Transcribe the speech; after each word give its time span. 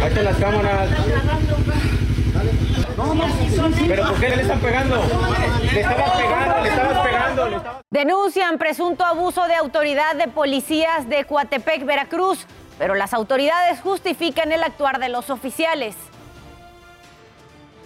Ahí 0.00 0.08
están 0.08 0.24
las 0.24 0.36
cámaras. 0.36 0.88
¿Pero 3.86 4.08
por 4.08 4.20
qué 4.20 4.36
le 4.36 4.42
están 4.42 4.60
pegando? 4.60 4.96
Le 5.72 5.80
estabas 5.80 6.10
pegando, 6.16 6.62
le 6.62 6.68
estabas 6.68 7.06
pegando. 7.06 7.48
Le 7.48 7.56
estabas... 7.56 7.82
Denuncian 7.90 8.58
presunto 8.58 9.04
abuso 9.04 9.46
de 9.46 9.54
autoridad 9.54 10.16
de 10.16 10.28
policías 10.28 11.08
de 11.08 11.24
Coatepec, 11.24 11.84
Veracruz, 11.84 12.46
pero 12.78 12.94
las 12.94 13.12
autoridades 13.12 13.80
justifican 13.80 14.52
el 14.52 14.62
actuar 14.62 14.98
de 15.00 15.08
los 15.08 15.28
oficiales. 15.28 15.96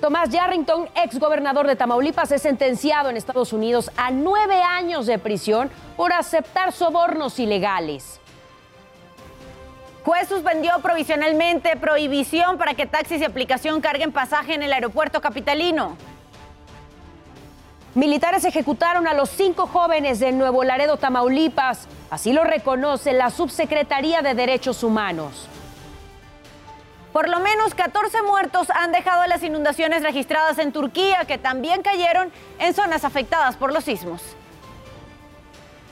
Tomás 0.01 0.29
Yarrington, 0.29 0.89
ex 1.03 1.19
gobernador 1.19 1.67
de 1.67 1.77
Tamaulipas, 1.77 2.31
es 2.31 2.43
sentenciado 2.43 3.09
en 3.09 3.17
Estados 3.17 3.53
Unidos 3.53 3.91
a 3.97 4.11
nueve 4.11 4.61
años 4.63 5.07
de 5.07 5.19
prisión 5.19 5.71
por 5.97 6.13
aceptar 6.13 6.73
sobornos 6.73 7.39
ilegales. 7.39 8.21
Juez 10.05 10.29
suspendió 10.29 10.79
provisionalmente 10.81 11.77
prohibición 11.77 12.59
para 12.59 12.75
que 12.75 12.85
taxis 12.85 13.23
y 13.23 13.25
aplicación 13.25 13.81
carguen 13.81 14.13
pasaje 14.13 14.53
en 14.53 14.63
el 14.63 14.73
aeropuerto 14.73 15.23
capitalino. 15.23 15.97
Militares 17.95 18.45
ejecutaron 18.45 19.07
a 19.09 19.15
los 19.15 19.31
cinco 19.31 19.67
jóvenes 19.67 20.21
de 20.21 20.33
Nuevo 20.33 20.63
Laredo, 20.63 20.99
Tamaulipas. 20.99 21.89
Así 22.11 22.35
lo 22.35 22.45
reconoce 22.45 23.15
la 23.15 23.31
Subsecretaría 23.31 24.21
de 24.21 24.35
Derechos 24.35 24.83
Humanos. 24.83 25.49
Por 27.15 27.31
lo 27.31 27.41
menos 27.41 27.75
14 27.75 28.23
muertos 28.25 28.69
han 28.71 28.93
dejado 28.93 29.27
las 29.27 29.43
inundaciones 29.43 30.03
registradas 30.03 30.59
en 30.59 30.73
Turquía, 30.73 31.25
que 31.27 31.39
también 31.39 31.81
cayeron 31.81 32.31
en 32.59 32.75
zonas 32.75 33.05
afectadas 33.05 33.57
por 33.57 33.73
los 33.73 33.85
sismos. 33.85 34.21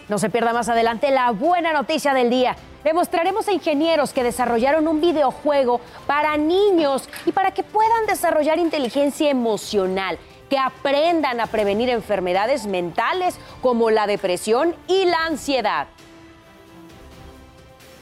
No 0.08 0.18
se 0.18 0.28
pierda 0.28 0.52
más 0.52 0.68
adelante 0.68 1.10
la 1.12 1.30
buena 1.30 1.72
noticia 1.72 2.12
del 2.12 2.28
día. 2.28 2.56
Le 2.84 2.92
mostraremos 2.92 3.48
a 3.48 3.52
ingenieros 3.52 4.12
que 4.12 4.24
desarrollaron 4.24 4.88
un 4.88 5.00
videojuego 5.00 5.80
para 6.06 6.36
niños 6.36 7.08
y 7.24 7.32
para 7.32 7.52
que 7.52 7.62
puedan 7.62 8.06
desarrollar 8.06 8.58
inteligencia 8.58 9.30
emocional, 9.30 10.18
que 10.50 10.58
aprendan 10.58 11.40
a 11.40 11.46
prevenir 11.46 11.88
enfermedades 11.90 12.66
mentales 12.66 13.38
como 13.60 13.90
la 13.90 14.06
depresión 14.06 14.74
y 14.88 15.04
la 15.04 15.26
ansiedad. 15.26 15.86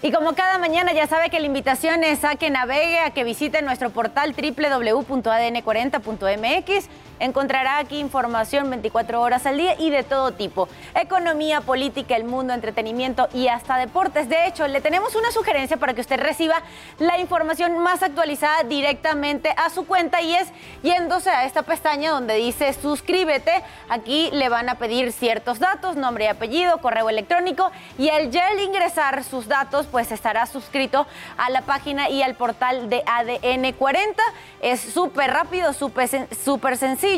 Y 0.03 0.13
como 0.13 0.35
cada 0.35 0.57
mañana 0.57 0.95
ya 0.95 1.07
sabe 1.07 1.29
que 1.29 1.41
la 1.41 1.47
invitación 1.47 2.05
es 2.05 2.25
a 2.25 2.37
que 2.37 2.49
navegue, 2.49 3.01
a 3.01 3.11
que 3.11 3.23
visite 3.23 3.61
nuestro 3.61 3.91
portal 3.91 4.35
www.adn40.mx. 4.35 6.89
Encontrará 7.21 7.77
aquí 7.77 7.99
información 7.99 8.71
24 8.71 9.21
horas 9.21 9.45
al 9.45 9.59
día 9.59 9.77
y 9.79 9.91
de 9.91 10.05
todo 10.05 10.33
tipo. 10.33 10.69
Economía, 10.95 11.61
política, 11.61 12.17
el 12.17 12.25
mundo, 12.25 12.55
entretenimiento 12.55 13.29
y 13.35 13.49
hasta 13.49 13.77
deportes. 13.77 14.31
De 14.31 14.47
hecho, 14.47 14.67
le 14.67 14.81
tenemos 14.81 15.15
una 15.15 15.31
sugerencia 15.31 15.77
para 15.77 15.93
que 15.93 16.01
usted 16.01 16.19
reciba 16.19 16.63
la 16.99 17.19
información 17.19 17.79
más 17.79 18.03
actualizada 18.03 18.63
directamente 18.63 19.51
a 19.55 19.69
su 19.69 19.87
cuenta 19.87 20.23
y 20.23 20.35
es 20.35 20.49
yéndose 20.83 21.29
a 21.29 21.45
esta 21.45 21.63
pestaña 21.63 22.11
donde 22.11 22.37
dice 22.37 22.73
suscríbete. 22.73 23.53
Aquí 23.91 24.31
le 24.33 24.49
van 24.49 24.71
a 24.71 24.77
pedir 24.77 25.13
ciertos 25.13 25.59
datos, 25.59 25.97
nombre 25.97 26.25
y 26.25 26.29
apellido, 26.29 26.79
correo 26.79 27.11
electrónico 27.11 27.71
y 27.99 28.09
al 28.09 28.31
ingresar 28.65 29.25
sus 29.25 29.47
datos 29.47 29.87
pues 29.87 30.11
estará 30.11 30.47
suscrito 30.47 31.07
a 31.37 31.51
la 31.51 31.61
página 31.63 32.09
y 32.09 32.23
al 32.23 32.35
portal 32.35 32.89
de 32.89 33.03
ADN 33.05 33.75
40. 33.75 34.23
Es 34.63 34.81
súper 34.81 35.31
rápido, 35.33 35.75
súper 35.75 36.77
sencillo. 36.79 37.10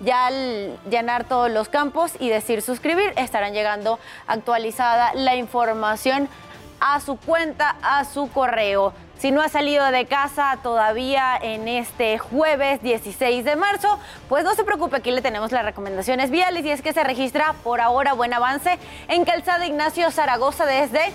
Ya 0.00 0.26
al 0.26 0.78
llenar 0.88 1.24
todos 1.24 1.50
los 1.50 1.68
campos 1.68 2.12
y 2.18 2.28
decir 2.28 2.62
suscribir, 2.62 3.12
estarán 3.16 3.52
llegando 3.52 3.98
actualizada 4.26 5.12
la 5.14 5.34
información 5.36 6.28
a 6.80 7.00
su 7.00 7.16
cuenta, 7.16 7.76
a 7.82 8.04
su 8.04 8.30
correo. 8.30 8.92
Si 9.18 9.32
no 9.32 9.42
ha 9.42 9.48
salido 9.48 9.84
de 9.86 10.06
casa 10.06 10.58
todavía 10.62 11.36
en 11.36 11.66
este 11.66 12.18
jueves 12.18 12.80
16 12.82 13.44
de 13.44 13.56
marzo, 13.56 13.98
pues 14.28 14.44
no 14.44 14.54
se 14.54 14.62
preocupe, 14.62 14.96
aquí 14.96 15.10
le 15.10 15.20
tenemos 15.20 15.50
las 15.50 15.64
recomendaciones 15.64 16.30
viales 16.30 16.64
y 16.64 16.70
es 16.70 16.82
que 16.82 16.92
se 16.92 17.02
registra 17.02 17.54
por 17.64 17.80
ahora 17.80 18.12
buen 18.12 18.32
avance 18.32 18.78
en 19.08 19.24
Calzada 19.24 19.66
Ignacio 19.66 20.12
Zaragoza 20.12 20.66
desde 20.66 21.12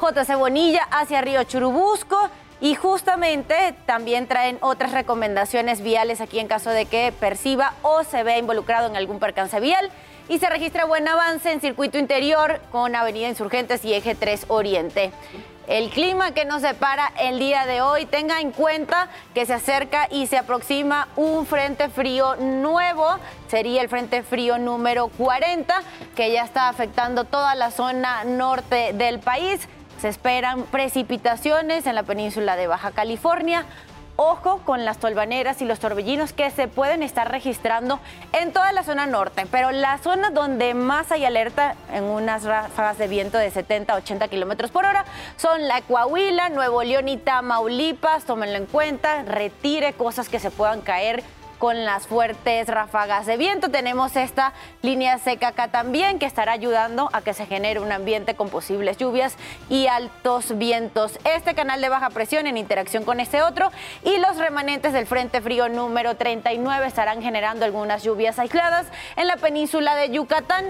JC 0.00 0.36
Bonilla 0.36 0.82
hacia 0.90 1.20
Río 1.20 1.44
Churubusco. 1.44 2.28
Y 2.64 2.76
justamente 2.76 3.74
también 3.84 4.26
traen 4.26 4.56
otras 4.62 4.92
recomendaciones 4.92 5.82
viales 5.82 6.22
aquí 6.22 6.38
en 6.38 6.48
caso 6.48 6.70
de 6.70 6.86
que 6.86 7.12
perciba 7.12 7.74
o 7.82 8.04
se 8.04 8.22
vea 8.22 8.38
involucrado 8.38 8.88
en 8.88 8.96
algún 8.96 9.18
percance 9.18 9.60
vial. 9.60 9.90
Y 10.30 10.38
se 10.38 10.48
registra 10.48 10.86
buen 10.86 11.06
avance 11.06 11.52
en 11.52 11.60
circuito 11.60 11.98
interior 11.98 12.62
con 12.72 12.96
Avenida 12.96 13.28
Insurgentes 13.28 13.84
y 13.84 13.92
Eje 13.92 14.14
3 14.14 14.46
Oriente. 14.48 15.12
El 15.66 15.90
clima 15.90 16.32
que 16.32 16.46
nos 16.46 16.62
separa 16.62 17.12
el 17.20 17.38
día 17.38 17.66
de 17.66 17.82
hoy, 17.82 18.06
tenga 18.06 18.40
en 18.40 18.50
cuenta 18.50 19.10
que 19.34 19.44
se 19.44 19.52
acerca 19.52 20.08
y 20.10 20.26
se 20.26 20.38
aproxima 20.38 21.08
un 21.16 21.44
frente 21.44 21.90
frío 21.90 22.36
nuevo, 22.36 23.18
sería 23.48 23.82
el 23.82 23.90
frente 23.90 24.22
frío 24.22 24.56
número 24.56 25.08
40, 25.08 25.82
que 26.16 26.32
ya 26.32 26.44
está 26.44 26.70
afectando 26.70 27.24
toda 27.24 27.54
la 27.56 27.70
zona 27.70 28.24
norte 28.24 28.94
del 28.94 29.20
país. 29.20 29.68
Se 30.04 30.10
esperan 30.10 30.64
precipitaciones 30.64 31.86
en 31.86 31.94
la 31.94 32.02
península 32.02 32.56
de 32.56 32.66
Baja 32.66 32.90
California. 32.90 33.64
Ojo 34.16 34.58
con 34.58 34.84
las 34.84 34.98
tolvaneras 34.98 35.62
y 35.62 35.64
los 35.64 35.78
torbellinos 35.78 36.34
que 36.34 36.50
se 36.50 36.68
pueden 36.68 37.02
estar 37.02 37.30
registrando 37.30 37.98
en 38.34 38.52
toda 38.52 38.70
la 38.72 38.82
zona 38.82 39.06
norte, 39.06 39.46
pero 39.50 39.70
la 39.70 39.96
zona 39.96 40.28
donde 40.28 40.74
más 40.74 41.10
hay 41.10 41.24
alerta 41.24 41.74
en 41.90 42.04
unas 42.04 42.44
ráfagas 42.44 42.98
de 42.98 43.08
viento 43.08 43.38
de 43.38 43.50
70 43.50 43.94
a 43.94 43.96
80 43.96 44.28
kilómetros 44.28 44.70
por 44.70 44.84
hora 44.84 45.06
son 45.38 45.66
la 45.66 45.80
Coahuila, 45.80 46.50
Nuevo 46.50 46.82
León 46.82 47.08
y 47.08 47.16
Tamaulipas. 47.16 48.26
Tómenlo 48.26 48.58
en 48.58 48.66
cuenta, 48.66 49.22
retire 49.22 49.94
cosas 49.94 50.28
que 50.28 50.38
se 50.38 50.50
puedan 50.50 50.82
caer 50.82 51.24
con 51.64 51.86
las 51.86 52.06
fuertes 52.06 52.68
ráfagas 52.68 53.24
de 53.24 53.38
viento. 53.38 53.70
Tenemos 53.70 54.16
esta 54.16 54.52
línea 54.82 55.16
seca 55.16 55.48
acá 55.48 55.68
también 55.68 56.18
que 56.18 56.26
estará 56.26 56.52
ayudando 56.52 57.08
a 57.14 57.22
que 57.22 57.32
se 57.32 57.46
genere 57.46 57.80
un 57.80 57.90
ambiente 57.90 58.34
con 58.34 58.50
posibles 58.50 58.98
lluvias 58.98 59.38
y 59.70 59.86
altos 59.86 60.58
vientos. 60.58 61.18
Este 61.24 61.54
canal 61.54 61.80
de 61.80 61.88
baja 61.88 62.10
presión 62.10 62.46
en 62.46 62.58
interacción 62.58 63.04
con 63.04 63.18
este 63.18 63.40
otro 63.40 63.72
y 64.02 64.18
los 64.18 64.36
remanentes 64.36 64.92
del 64.92 65.06
Frente 65.06 65.40
Frío 65.40 65.70
número 65.70 66.16
39 66.16 66.86
estarán 66.86 67.22
generando 67.22 67.64
algunas 67.64 68.02
lluvias 68.02 68.38
aisladas 68.38 68.86
en 69.16 69.26
la 69.26 69.38
península 69.38 69.96
de 69.96 70.10
Yucatán. 70.10 70.66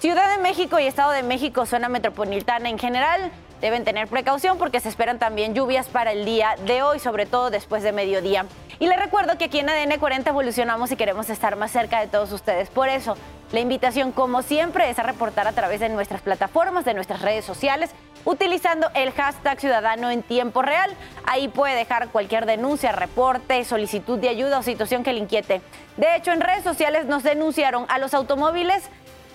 Ciudad 0.00 0.28
de 0.36 0.42
México 0.42 0.80
y 0.80 0.88
Estado 0.88 1.12
de 1.12 1.22
México, 1.22 1.66
zona 1.66 1.88
metropolitana 1.88 2.68
en 2.68 2.80
general, 2.80 3.30
deben 3.62 3.84
tener 3.84 4.08
precaución 4.08 4.58
porque 4.58 4.80
se 4.80 4.90
esperan 4.90 5.18
también 5.18 5.54
lluvias 5.54 5.88
para 5.88 6.12
el 6.12 6.26
día 6.26 6.56
de 6.66 6.82
hoy, 6.82 6.98
sobre 6.98 7.24
todo 7.24 7.48
después 7.48 7.82
de 7.82 7.92
mediodía. 7.92 8.44
Y 8.80 8.88
les 8.88 8.98
recuerdo 8.98 9.38
que 9.38 9.44
aquí 9.44 9.60
en 9.60 9.70
ADN 9.70 9.98
40 9.98 10.30
evolucionamos 10.30 10.90
y 10.90 10.96
queremos 10.96 11.30
estar 11.30 11.54
más 11.54 11.70
cerca 11.70 12.00
de 12.00 12.08
todos 12.08 12.32
ustedes. 12.32 12.68
Por 12.68 12.88
eso, 12.88 13.16
la 13.52 13.60
invitación, 13.60 14.10
como 14.10 14.42
siempre, 14.42 14.90
es 14.90 14.98
a 14.98 15.04
reportar 15.04 15.46
a 15.46 15.52
través 15.52 15.78
de 15.78 15.88
nuestras 15.88 16.22
plataformas, 16.22 16.84
de 16.84 16.92
nuestras 16.92 17.22
redes 17.22 17.44
sociales, 17.44 17.90
utilizando 18.24 18.88
el 18.94 19.12
hashtag 19.12 19.60
Ciudadano 19.60 20.10
en 20.10 20.22
tiempo 20.22 20.62
real. 20.62 20.90
Ahí 21.24 21.46
puede 21.46 21.76
dejar 21.76 22.08
cualquier 22.08 22.46
denuncia, 22.46 22.90
reporte, 22.90 23.64
solicitud 23.64 24.18
de 24.18 24.28
ayuda 24.28 24.58
o 24.58 24.62
situación 24.64 25.04
que 25.04 25.12
le 25.12 25.20
inquiete. 25.20 25.60
De 25.96 26.16
hecho, 26.16 26.32
en 26.32 26.40
redes 26.40 26.64
sociales 26.64 27.06
nos 27.06 27.22
denunciaron 27.22 27.86
a 27.88 27.98
los 27.98 28.14
automóviles 28.14 28.88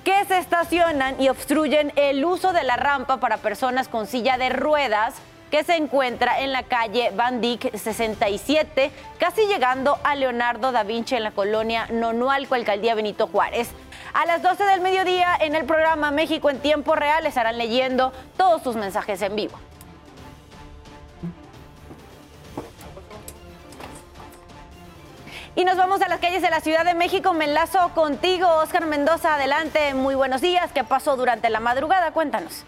que 0.07 0.23
se 0.23 0.37
estacionan 0.37 1.19
y 1.19 1.27
obstruyen 1.27 1.91
el 1.97 2.23
uso 2.23 2.53
de 2.53 2.63
la 2.63 2.77
rampa 2.77 3.19
para 3.19 3.35
personas 3.35 3.89
con 3.89 4.07
silla 4.07 4.37
de 4.37 4.47
ruedas 4.47 5.15
que 5.51 5.65
se 5.65 5.75
encuentra 5.75 6.39
en 6.39 6.53
la 6.53 6.63
calle 6.63 7.11
Van 7.13 7.41
Dyck 7.41 7.75
67, 7.75 8.89
casi 9.19 9.47
llegando 9.47 9.97
a 10.05 10.15
Leonardo 10.15 10.71
da 10.71 10.83
Vinci 10.83 11.15
en 11.15 11.23
la 11.23 11.31
colonia 11.31 11.87
Nonualco, 11.91 12.55
alcaldía 12.55 12.95
Benito 12.95 13.27
Juárez. 13.27 13.71
A 14.13 14.25
las 14.25 14.41
12 14.41 14.63
del 14.63 14.79
mediodía 14.79 15.35
en 15.41 15.55
el 15.55 15.65
programa 15.65 16.09
México 16.09 16.49
en 16.49 16.59
tiempo 16.59 16.95
real 16.95 17.25
estarán 17.25 17.57
leyendo 17.57 18.13
todos 18.37 18.63
sus 18.63 18.77
mensajes 18.77 19.21
en 19.21 19.35
vivo. 19.35 19.59
Y 25.57 25.65
nos 25.65 25.75
vamos 25.75 26.03
a 26.03 26.07
las 26.07 26.19
calles 26.19 26.43
de 26.43 26.51
la 26.51 26.59
Ciudad 26.59 26.85
de 26.85 26.93
México. 26.93 27.33
Me 27.33 27.45
enlazo 27.45 27.79
contigo, 27.95 28.47
Oscar 28.61 28.85
Mendoza. 28.85 29.33
Adelante, 29.33 29.95
muy 29.95 30.13
buenos 30.13 30.39
días. 30.39 30.71
¿Qué 30.71 30.83
pasó 30.83 31.17
durante 31.17 31.49
la 31.49 31.59
madrugada? 31.59 32.11
Cuéntanos. 32.11 32.63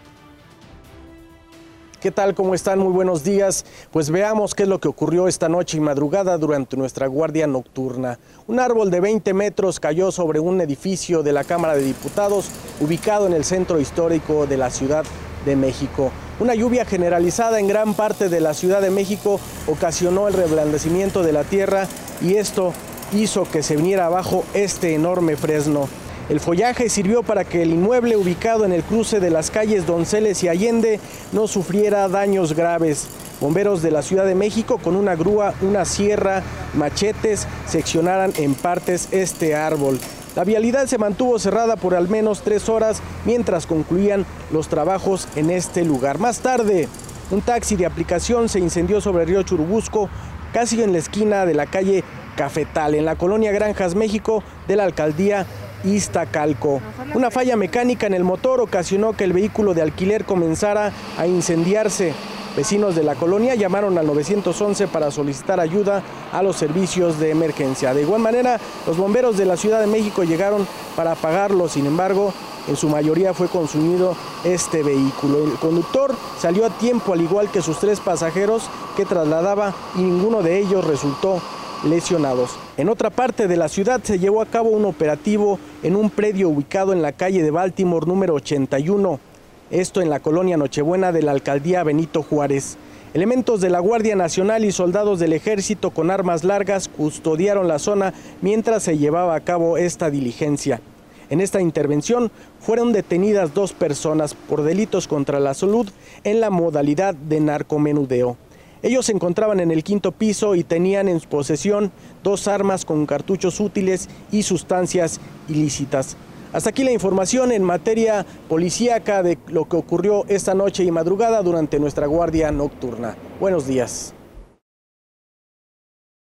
¿Qué 2.00 2.10
tal? 2.10 2.34
¿Cómo 2.34 2.52
están? 2.52 2.80
Muy 2.80 2.92
buenos 2.92 3.22
días. 3.22 3.64
Pues 3.92 4.10
veamos 4.10 4.56
qué 4.56 4.64
es 4.64 4.68
lo 4.68 4.80
que 4.80 4.88
ocurrió 4.88 5.28
esta 5.28 5.48
noche 5.48 5.76
y 5.76 5.80
madrugada 5.80 6.36
durante 6.36 6.76
nuestra 6.76 7.06
guardia 7.06 7.46
nocturna. 7.46 8.18
Un 8.48 8.58
árbol 8.58 8.90
de 8.90 8.98
20 8.98 9.34
metros 9.34 9.78
cayó 9.78 10.10
sobre 10.10 10.40
un 10.40 10.60
edificio 10.60 11.22
de 11.22 11.32
la 11.32 11.44
Cámara 11.44 11.76
de 11.76 11.84
Diputados 11.84 12.50
ubicado 12.80 13.28
en 13.28 13.34
el 13.34 13.44
centro 13.44 13.78
histórico 13.78 14.48
de 14.48 14.56
la 14.56 14.68
Ciudad 14.68 15.04
de 15.44 15.54
México. 15.54 16.10
Una 16.40 16.54
lluvia 16.54 16.86
generalizada 16.86 17.60
en 17.60 17.68
gran 17.68 17.92
parte 17.92 18.30
de 18.30 18.40
la 18.40 18.54
Ciudad 18.54 18.80
de 18.80 18.88
México 18.88 19.38
ocasionó 19.66 20.26
el 20.26 20.32
reblandecimiento 20.32 21.22
de 21.22 21.34
la 21.34 21.44
tierra 21.44 21.86
y 22.22 22.36
esto 22.36 22.72
hizo 23.12 23.44
que 23.44 23.62
se 23.62 23.76
viniera 23.76 24.06
abajo 24.06 24.42
este 24.54 24.94
enorme 24.94 25.36
fresno. 25.36 25.86
El 26.30 26.40
follaje 26.40 26.88
sirvió 26.88 27.22
para 27.22 27.44
que 27.44 27.60
el 27.60 27.72
inmueble 27.72 28.16
ubicado 28.16 28.64
en 28.64 28.72
el 28.72 28.82
cruce 28.82 29.20
de 29.20 29.28
las 29.28 29.50
calles 29.50 29.86
Donceles 29.86 30.42
y 30.42 30.48
Allende 30.48 30.98
no 31.32 31.46
sufriera 31.46 32.08
daños 32.08 32.54
graves. 32.54 33.08
Bomberos 33.38 33.82
de 33.82 33.90
la 33.90 34.00
Ciudad 34.00 34.24
de 34.24 34.34
México 34.34 34.78
con 34.78 34.96
una 34.96 35.16
grúa, 35.16 35.52
una 35.60 35.84
sierra, 35.84 36.42
machetes 36.72 37.46
seccionaran 37.66 38.32
en 38.38 38.54
partes 38.54 39.08
este 39.10 39.54
árbol. 39.54 39.98
La 40.36 40.44
vialidad 40.44 40.86
se 40.86 40.96
mantuvo 40.96 41.38
cerrada 41.40 41.74
por 41.74 41.94
al 41.94 42.08
menos 42.08 42.42
tres 42.42 42.68
horas 42.68 43.02
mientras 43.24 43.66
concluían 43.66 44.24
los 44.52 44.68
trabajos 44.68 45.26
en 45.34 45.50
este 45.50 45.84
lugar. 45.84 46.18
Más 46.18 46.38
tarde, 46.38 46.88
un 47.32 47.40
taxi 47.42 47.74
de 47.74 47.86
aplicación 47.86 48.48
se 48.48 48.60
incendió 48.60 49.00
sobre 49.00 49.24
el 49.24 49.28
río 49.28 49.42
Churubusco, 49.42 50.08
casi 50.52 50.80
en 50.82 50.92
la 50.92 50.98
esquina 50.98 51.46
de 51.46 51.54
la 51.54 51.66
calle 51.66 52.04
Cafetal, 52.36 52.94
en 52.94 53.04
la 53.04 53.16
colonia 53.16 53.50
Granjas, 53.50 53.96
México, 53.96 54.44
de 54.68 54.76
la 54.76 54.84
alcaldía 54.84 55.46
Iztacalco. 55.84 56.80
Una 57.14 57.30
falla 57.30 57.56
mecánica 57.56 58.06
en 58.06 58.14
el 58.14 58.22
motor 58.22 58.60
ocasionó 58.60 59.14
que 59.14 59.24
el 59.24 59.32
vehículo 59.32 59.74
de 59.74 59.82
alquiler 59.82 60.24
comenzara 60.24 60.92
a 61.18 61.26
incendiarse. 61.26 62.14
Vecinos 62.56 62.96
de 62.96 63.04
la 63.04 63.14
colonia 63.14 63.54
llamaron 63.54 63.96
al 63.96 64.06
911 64.08 64.88
para 64.88 65.12
solicitar 65.12 65.60
ayuda 65.60 66.02
a 66.32 66.42
los 66.42 66.56
servicios 66.56 67.20
de 67.20 67.30
emergencia. 67.30 67.94
De 67.94 68.02
igual 68.02 68.20
manera, 68.20 68.58
los 68.86 68.96
bomberos 68.96 69.36
de 69.36 69.46
la 69.46 69.56
Ciudad 69.56 69.80
de 69.80 69.86
México 69.86 70.24
llegaron 70.24 70.66
para 70.96 71.12
apagarlo, 71.12 71.68
sin 71.68 71.86
embargo, 71.86 72.32
en 72.66 72.76
su 72.76 72.88
mayoría 72.88 73.34
fue 73.34 73.48
consumido 73.48 74.16
este 74.44 74.82
vehículo. 74.82 75.44
El 75.44 75.58
conductor 75.58 76.14
salió 76.38 76.66
a 76.66 76.70
tiempo 76.70 77.12
al 77.12 77.20
igual 77.20 77.50
que 77.50 77.62
sus 77.62 77.78
tres 77.78 78.00
pasajeros 78.00 78.68
que 78.96 79.04
trasladaba 79.04 79.72
y 79.94 80.00
ninguno 80.00 80.42
de 80.42 80.58
ellos 80.58 80.84
resultó 80.84 81.40
lesionados. 81.84 82.50
En 82.76 82.88
otra 82.88 83.10
parte 83.10 83.46
de 83.46 83.56
la 83.56 83.68
ciudad 83.68 84.00
se 84.02 84.18
llevó 84.18 84.42
a 84.42 84.46
cabo 84.46 84.70
un 84.70 84.84
operativo 84.84 85.58
en 85.82 85.96
un 85.96 86.10
predio 86.10 86.48
ubicado 86.48 86.92
en 86.92 87.00
la 87.00 87.12
calle 87.12 87.42
de 87.42 87.50
Baltimore 87.50 88.06
número 88.06 88.34
81 88.34 89.29
esto 89.70 90.02
en 90.02 90.10
la 90.10 90.20
colonia 90.20 90.56
Nochebuena 90.56 91.12
de 91.12 91.22
la 91.22 91.32
alcaldía 91.32 91.84
Benito 91.84 92.22
Juárez. 92.22 92.76
Elementos 93.14 93.60
de 93.60 93.70
la 93.70 93.80
Guardia 93.80 94.16
Nacional 94.16 94.64
y 94.64 94.72
soldados 94.72 95.18
del 95.18 95.32
ejército 95.32 95.90
con 95.90 96.10
armas 96.10 96.44
largas 96.44 96.88
custodiaron 96.88 97.68
la 97.68 97.78
zona 97.78 98.12
mientras 98.40 98.82
se 98.82 98.98
llevaba 98.98 99.34
a 99.34 99.40
cabo 99.40 99.76
esta 99.78 100.10
diligencia. 100.10 100.80
En 101.28 101.40
esta 101.40 101.60
intervención 101.60 102.32
fueron 102.58 102.92
detenidas 102.92 103.54
dos 103.54 103.72
personas 103.72 104.34
por 104.34 104.62
delitos 104.62 105.06
contra 105.06 105.38
la 105.38 105.54
salud 105.54 105.88
en 106.24 106.40
la 106.40 106.50
modalidad 106.50 107.14
de 107.14 107.40
narcomenudeo. 107.40 108.36
Ellos 108.82 109.06
se 109.06 109.12
encontraban 109.12 109.60
en 109.60 109.70
el 109.70 109.84
quinto 109.84 110.10
piso 110.10 110.54
y 110.54 110.64
tenían 110.64 111.08
en 111.08 111.20
posesión 111.20 111.92
dos 112.22 112.48
armas 112.48 112.84
con 112.84 113.06
cartuchos 113.06 113.60
útiles 113.60 114.08
y 114.32 114.42
sustancias 114.42 115.20
ilícitas. 115.48 116.16
Hasta 116.52 116.70
aquí 116.70 116.82
la 116.82 116.90
información 116.90 117.52
en 117.52 117.62
materia 117.62 118.26
policíaca 118.48 119.22
de 119.22 119.38
lo 119.46 119.68
que 119.68 119.76
ocurrió 119.76 120.24
esta 120.26 120.52
noche 120.52 120.82
y 120.82 120.90
madrugada 120.90 121.42
durante 121.42 121.78
nuestra 121.78 122.06
guardia 122.06 122.50
nocturna. 122.50 123.14
Buenos 123.38 123.68
días. 123.68 124.14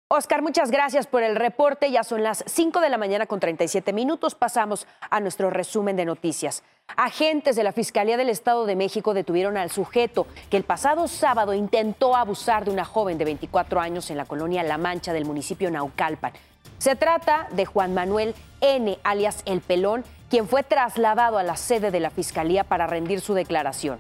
Oscar, 0.08 0.42
muchas 0.42 0.72
gracias 0.72 1.08
por 1.08 1.24
el 1.24 1.36
reporte. 1.36 1.92
Ya 1.92 2.04
son 2.04 2.24
las 2.24 2.44
5 2.48 2.80
de 2.80 2.90
la 2.90 2.98
mañana 2.98 3.26
con 3.26 3.40
37 3.42 3.92
minutos. 3.92 4.36
Pasamos 4.36 4.88
a 5.10 5.20
nuestro 5.20 5.50
resumen 5.50 5.98
de 5.98 6.06
noticias. 6.06 6.64
Agentes 6.96 7.56
de 7.56 7.64
la 7.64 7.72
Fiscalía 7.72 8.16
del 8.16 8.30
Estado 8.30 8.66
de 8.66 8.76
México 8.76 9.14
detuvieron 9.14 9.58
al 9.58 9.72
sujeto 9.72 10.28
que 10.50 10.58
el 10.58 10.64
pasado 10.64 11.08
sábado 11.08 11.54
intentó 11.54 12.16
abusar 12.16 12.64
de 12.64 12.72
una 12.72 12.86
joven 12.86 13.18
de 13.18 13.26
24 13.26 13.82
años 13.82 14.10
en 14.10 14.18
la 14.18 14.26
colonia 14.26 14.64
La 14.64 14.78
Mancha 14.78 15.12
del 15.12 15.26
municipio 15.26 15.70
Naucalpan. 15.72 16.34
Se 16.78 16.96
trata 16.96 17.48
de 17.52 17.66
Juan 17.66 17.94
Manuel 17.94 18.36
N., 18.62 19.00
alias 19.04 19.42
El 19.46 19.62
Pelón, 19.62 20.04
quien 20.30 20.48
fue 20.48 20.64
trasladado 20.64 21.38
a 21.38 21.44
la 21.44 21.56
sede 21.56 21.92
de 21.92 22.00
la 22.00 22.10
Fiscalía 22.10 22.64
para 22.64 22.88
rendir 22.88 23.22
su 23.22 23.34
declaración. 23.34 24.00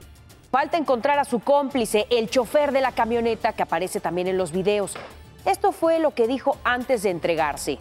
Falta 0.51 0.77
encontrar 0.77 1.17
a 1.19 1.25
su 1.25 1.39
cómplice, 1.39 2.07
el 2.09 2.29
chofer 2.29 2.71
de 2.71 2.81
la 2.81 2.91
camioneta 2.91 3.53
que 3.53 3.63
aparece 3.63 3.99
también 3.99 4.27
en 4.27 4.37
los 4.37 4.51
videos. 4.51 4.95
Esto 5.45 5.71
fue 5.71 5.99
lo 5.99 6.13
que 6.13 6.27
dijo 6.27 6.57
antes 6.63 7.03
de 7.03 7.09
entregarse. 7.09 7.79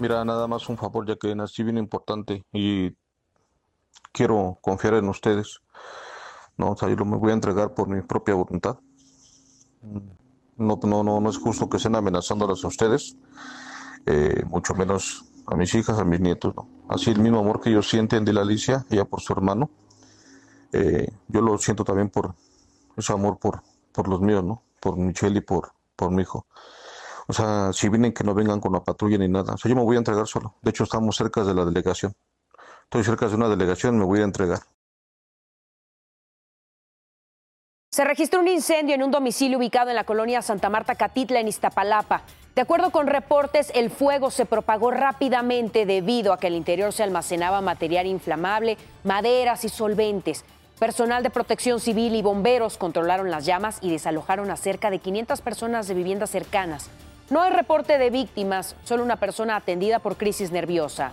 Mira, 0.00 0.24
nada 0.24 0.48
más 0.48 0.68
un 0.68 0.76
favor, 0.76 1.06
ya 1.06 1.16
que 1.16 1.34
nací 1.34 1.62
bien 1.62 1.78
importante 1.78 2.44
y 2.52 2.96
quiero 4.12 4.58
confiar 4.60 4.94
en 4.94 5.08
ustedes. 5.08 5.60
No, 6.56 6.72
o 6.72 6.76
sea, 6.76 6.88
yo 6.88 7.04
me 7.04 7.16
voy 7.16 7.30
a 7.30 7.34
entregar 7.34 7.74
por 7.74 7.88
mi 7.88 8.02
propia 8.02 8.34
voluntad. 8.34 8.78
No, 10.56 10.78
no, 10.82 11.02
no, 11.02 11.20
no 11.20 11.30
es 11.30 11.38
justo 11.38 11.68
que 11.68 11.78
estén 11.78 11.96
amenazándolas 11.96 12.64
a 12.64 12.68
ustedes, 12.68 13.16
eh, 14.06 14.44
mucho 14.46 14.74
menos 14.74 15.24
a 15.46 15.56
mis 15.56 15.74
hijas, 15.74 15.98
a 15.98 16.04
mis 16.04 16.20
nietos. 16.20 16.54
¿no? 16.56 16.68
Así 16.88 17.10
el 17.10 17.20
mismo 17.20 17.40
amor 17.40 17.60
que 17.60 17.70
ellos 17.70 17.88
sienten 17.88 18.24
de 18.24 18.32
la 18.32 18.42
ella 18.42 19.04
por 19.04 19.20
su 19.20 19.32
hermano, 19.32 19.70
eh, 20.72 21.08
yo 21.28 21.40
lo 21.40 21.58
siento 21.58 21.84
también 21.84 22.08
por 22.10 22.34
ese 22.96 23.12
amor 23.12 23.38
por, 23.38 23.62
por 23.92 24.08
los 24.08 24.20
míos, 24.20 24.44
¿no? 24.44 24.62
Por 24.80 24.96
Michelle 24.96 25.38
y 25.38 25.40
por, 25.42 25.72
por 25.96 26.10
mi 26.10 26.22
hijo. 26.22 26.46
O 27.28 27.32
sea, 27.32 27.72
si 27.72 27.88
vienen 27.88 28.12
que 28.12 28.24
no 28.24 28.34
vengan 28.34 28.60
con 28.60 28.72
la 28.72 28.82
patrulla 28.82 29.18
ni 29.18 29.28
nada. 29.28 29.54
O 29.54 29.58
sea, 29.58 29.68
yo 29.68 29.76
me 29.76 29.82
voy 29.82 29.96
a 29.96 29.98
entregar 29.98 30.26
solo. 30.26 30.56
De 30.62 30.70
hecho, 30.70 30.84
estamos 30.84 31.16
cerca 31.16 31.44
de 31.44 31.54
la 31.54 31.64
delegación. 31.64 32.14
Estoy 32.84 33.04
cerca 33.04 33.28
de 33.28 33.34
una 33.36 33.48
delegación, 33.48 33.98
me 33.98 34.04
voy 34.04 34.20
a 34.20 34.24
entregar. 34.24 34.60
Se 37.94 38.04
registró 38.04 38.40
un 38.40 38.48
incendio 38.48 38.94
en 38.94 39.02
un 39.02 39.10
domicilio 39.10 39.58
ubicado 39.58 39.90
en 39.90 39.96
la 39.96 40.04
colonia 40.04 40.40
Santa 40.40 40.70
Marta 40.70 40.94
Catitla, 40.94 41.40
en 41.40 41.48
Iztapalapa. 41.48 42.22
De 42.54 42.62
acuerdo 42.62 42.88
con 42.88 43.06
reportes, 43.06 43.70
el 43.74 43.90
fuego 43.90 44.30
se 44.30 44.46
propagó 44.46 44.90
rápidamente 44.90 45.84
debido 45.84 46.32
a 46.32 46.38
que 46.38 46.46
el 46.46 46.54
interior 46.54 46.94
se 46.94 47.02
almacenaba 47.02 47.60
material 47.60 48.06
inflamable, 48.06 48.78
maderas 49.04 49.66
y 49.66 49.68
solventes. 49.68 50.46
Personal 50.78 51.22
de 51.22 51.28
protección 51.28 51.80
civil 51.80 52.14
y 52.14 52.22
bomberos 52.22 52.78
controlaron 52.78 53.30
las 53.30 53.44
llamas 53.44 53.76
y 53.82 53.90
desalojaron 53.90 54.50
a 54.50 54.56
cerca 54.56 54.88
de 54.88 54.98
500 54.98 55.42
personas 55.42 55.86
de 55.86 55.92
viviendas 55.92 56.30
cercanas. 56.30 56.88
No 57.28 57.42
hay 57.42 57.52
reporte 57.52 57.98
de 57.98 58.08
víctimas, 58.08 58.74
solo 58.84 59.02
una 59.02 59.16
persona 59.16 59.54
atendida 59.54 59.98
por 59.98 60.16
crisis 60.16 60.50
nerviosa. 60.50 61.12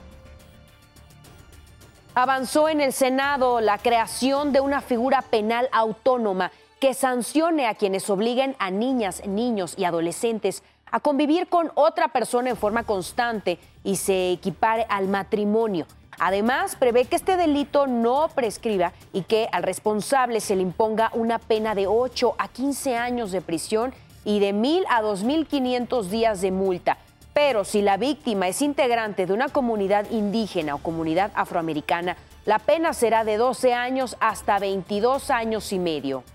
Avanzó 2.19 2.67
en 2.67 2.81
el 2.81 2.91
Senado 2.91 3.61
la 3.61 3.77
creación 3.77 4.51
de 4.51 4.59
una 4.59 4.81
figura 4.81 5.21
penal 5.21 5.69
autónoma 5.71 6.51
que 6.81 6.93
sancione 6.93 7.65
a 7.65 7.75
quienes 7.75 8.09
obliguen 8.09 8.57
a 8.59 8.71
niñas, 8.71 9.25
niños 9.25 9.73
y 9.77 9.85
adolescentes 9.85 10.61
a 10.91 10.99
convivir 10.99 11.47
con 11.47 11.71
otra 11.75 12.09
persona 12.09 12.49
en 12.49 12.57
forma 12.57 12.83
constante 12.83 13.57
y 13.85 13.95
se 13.95 14.33
equipare 14.33 14.85
al 14.89 15.07
matrimonio. 15.07 15.85
Además, 16.19 16.75
prevé 16.75 17.05
que 17.05 17.15
este 17.15 17.37
delito 17.37 17.87
no 17.87 18.27
prescriba 18.35 18.91
y 19.13 19.21
que 19.21 19.47
al 19.53 19.63
responsable 19.63 20.41
se 20.41 20.57
le 20.57 20.63
imponga 20.63 21.11
una 21.13 21.39
pena 21.39 21.73
de 21.73 21.87
8 21.87 22.35
a 22.37 22.49
15 22.49 22.97
años 22.97 23.31
de 23.31 23.39
prisión 23.39 23.93
y 24.25 24.41
de 24.41 24.53
1.000 24.53 24.83
a 24.89 25.01
2.500 25.01 26.03
días 26.07 26.41
de 26.41 26.51
multa. 26.51 26.97
Pero 27.41 27.63
si 27.63 27.81
la 27.81 27.95
víctima 27.95 28.49
es 28.49 28.61
integrante 28.61 29.25
de 29.25 29.31
una 29.31 29.47
comunidad 29.47 30.11
indígena 30.11 30.75
o 30.75 30.79
comunidad 30.79 31.31
afroamericana, 31.35 32.17
la 32.43 32.59
pena 32.59 32.91
será 32.91 33.23
de 33.23 33.37
12 33.37 33.73
años 33.73 34.17
hasta 34.19 34.59
22 34.59 35.29
años 35.29 35.71
y 35.71 35.79
medio. 35.79 36.25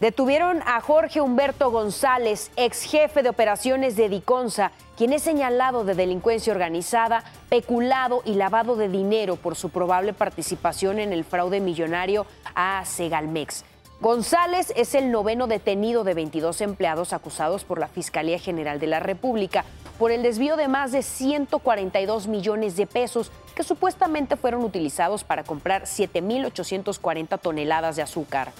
Detuvieron 0.00 0.62
a 0.64 0.80
Jorge 0.80 1.20
Humberto 1.20 1.70
González, 1.70 2.50
ex 2.56 2.84
jefe 2.84 3.22
de 3.22 3.28
operaciones 3.28 3.96
de 3.96 4.08
Diconsa, 4.08 4.72
quien 4.96 5.12
es 5.12 5.20
señalado 5.20 5.84
de 5.84 5.94
delincuencia 5.94 6.54
organizada, 6.54 7.22
peculado 7.50 8.22
y 8.24 8.36
lavado 8.36 8.76
de 8.76 8.88
dinero 8.88 9.36
por 9.36 9.56
su 9.56 9.68
probable 9.68 10.14
participación 10.14 10.98
en 10.98 11.12
el 11.12 11.24
fraude 11.24 11.60
millonario 11.60 12.24
a 12.54 12.82
Segalmex. 12.86 13.62
González 14.02 14.72
es 14.74 14.96
el 14.96 15.12
noveno 15.12 15.46
detenido 15.46 16.02
de 16.02 16.14
22 16.14 16.60
empleados 16.60 17.12
acusados 17.12 17.62
por 17.62 17.78
la 17.78 17.86
Fiscalía 17.86 18.40
General 18.40 18.80
de 18.80 18.88
la 18.88 18.98
República 18.98 19.64
por 19.96 20.10
el 20.10 20.24
desvío 20.24 20.56
de 20.56 20.66
más 20.66 20.90
de 20.90 21.04
142 21.04 22.26
millones 22.26 22.74
de 22.74 22.88
pesos 22.88 23.30
que 23.54 23.62
supuestamente 23.62 24.34
fueron 24.36 24.64
utilizados 24.64 25.22
para 25.22 25.44
comprar 25.44 25.82
7.840 25.82 27.38
toneladas 27.38 27.94
de 27.94 28.02
azúcar. 28.02 28.50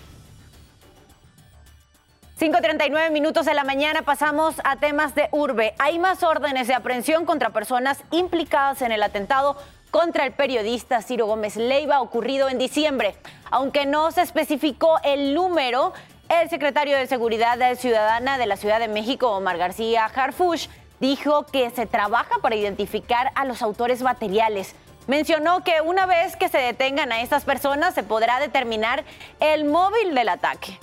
5.39 2.39 3.11
minutos 3.11 3.45
de 3.45 3.55
la 3.55 3.65
mañana 3.65 4.03
pasamos 4.03 4.55
a 4.63 4.77
temas 4.77 5.17
de 5.17 5.29
urbe. 5.33 5.75
Hay 5.81 5.99
más 5.99 6.23
órdenes 6.23 6.69
de 6.69 6.75
aprehensión 6.75 7.27
contra 7.27 7.51
personas 7.51 8.05
implicadas 8.13 8.81
en 8.81 8.93
el 8.93 9.03
atentado 9.03 9.57
contra 9.93 10.25
el 10.25 10.33
periodista 10.33 11.03
Ciro 11.03 11.27
Gómez 11.27 11.55
Leiva 11.55 12.01
ocurrido 12.01 12.49
en 12.49 12.59
diciembre. 12.59 13.15
Aunque 13.51 13.85
no 13.85 14.11
se 14.11 14.23
especificó 14.23 14.99
el 15.05 15.35
número, 15.35 15.93
el 16.31 16.49
secretario 16.49 16.97
de 16.97 17.07
Seguridad 17.07 17.59
Ciudadana 17.77 18.39
de 18.39 18.47
la 18.47 18.57
Ciudad 18.57 18.81
de 18.81 18.89
México, 18.89 19.31
Omar 19.31 19.59
García 19.59 20.07
Harfush, 20.07 20.69
dijo 20.99 21.45
que 21.45 21.69
se 21.71 21.85
trabaja 21.85 22.39
para 22.41 22.57
identificar 22.57 23.33
a 23.35 23.45
los 23.45 23.61
autores 23.61 24.01
materiales. 24.03 24.75
Mencionó 25.09 25.63
que 25.63 25.83
una 25.83 26.07
vez 26.07 26.37
que 26.37 26.49
se 26.49 26.59
detengan 26.59 27.13
a 27.13 27.21
estas 27.21 27.45
personas 27.45 27.95
se 27.95 28.03
podrá 28.03 28.41
determinar 28.41 29.05
el 29.41 29.67
móvil 29.67 30.15
del 30.15 30.31
ataque. 30.31 30.79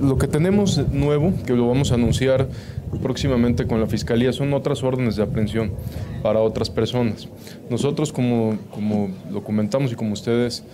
Lo 0.00 0.16
que 0.16 0.26
tenemos 0.26 0.78
nuevo, 0.90 1.34
que 1.46 1.52
lo 1.52 1.68
vamos 1.68 1.92
a 1.92 1.96
anunciar 1.96 2.48
próximamente 3.02 3.66
con 3.66 3.78
la 3.78 3.86
Fiscalía, 3.86 4.32
son 4.32 4.54
otras 4.54 4.82
órdenes 4.82 5.16
de 5.16 5.22
aprehensión 5.22 5.70
para 6.22 6.40
otras 6.40 6.70
personas. 6.70 7.28
Nosotros, 7.68 8.10
como, 8.10 8.58
como 8.70 9.10
lo 9.30 9.44
comentamos 9.44 9.92
y 9.92 9.94
como 9.94 10.14
ustedes 10.14 10.60
eh, 10.60 10.64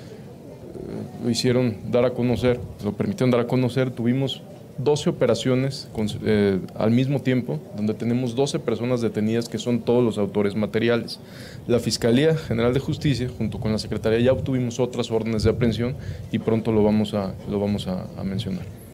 lo 1.25 1.31
hicieron 1.31 1.77
dar 1.91 2.05
a 2.05 2.11
conocer, 2.11 2.61
lo 2.85 2.93
permitieron 2.93 3.33
dar 3.33 3.41
a 3.41 3.47
conocer. 3.49 3.91
Tuvimos 3.91 4.41
12 4.79 5.11
operaciones 5.11 5.89
eh, 6.25 6.61
al 6.77 6.93
mismo 6.93 7.21
tiempo, 7.21 7.59
donde 7.77 7.95
tenemos 7.95 8.37
12 8.37 8.61
personas 8.61 9.01
detenidas 9.01 9.49
que 9.49 9.59
son 9.59 9.81
todos 9.81 10.05
los 10.05 10.19
autores 10.19 10.55
materiales. 10.55 11.19
La 11.67 11.81
Fiscalía 11.81 12.37
General 12.37 12.73
de 12.73 12.79
Justicia, 12.79 13.29
junto 13.37 13.59
con 13.59 13.73
la 13.73 13.79
Secretaría, 13.79 14.21
ya 14.21 14.33
obtuvimos 14.33 14.79
otras 14.79 15.11
órdenes 15.11 15.43
de 15.43 15.51
aprehensión 15.51 15.97
y 16.31 16.39
pronto 16.39 16.71
lo 16.71 16.85
vamos 16.85 17.15
a, 17.15 17.35
lo 17.51 17.59
vamos 17.59 17.89
a 17.89 18.23
mencionar. 18.23 18.88